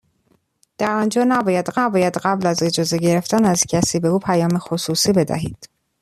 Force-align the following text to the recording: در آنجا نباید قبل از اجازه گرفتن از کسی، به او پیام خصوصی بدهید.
در 0.77 0.91
آنجا 0.95 1.23
نباید 1.23 1.69
قبل 1.75 2.45
از 2.47 2.63
اجازه 2.63 2.97
گرفتن 2.97 3.45
از 3.45 3.63
کسی، 3.65 3.99
به 3.99 4.07
او 4.07 4.19
پیام 4.19 4.57
خصوصی 4.57 5.11
بدهید. 5.13 5.69